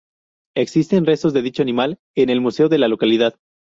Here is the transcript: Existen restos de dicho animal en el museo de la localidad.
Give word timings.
Existen 0.57 1.05
restos 1.05 1.31
de 1.31 1.43
dicho 1.43 1.61
animal 1.61 1.99
en 2.15 2.31
el 2.31 2.41
museo 2.41 2.69
de 2.69 2.79
la 2.79 2.87
localidad. 2.87 3.35